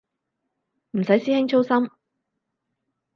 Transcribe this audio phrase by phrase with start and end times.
[0.93, 1.91] 唔使師兄操心